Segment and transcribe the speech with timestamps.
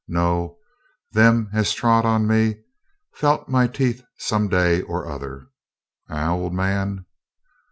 [0.07, 0.57] No!
[1.11, 2.61] them as trod on me
[3.13, 5.49] felt my teeth some day or other.
[6.09, 7.05] Eh, old man?'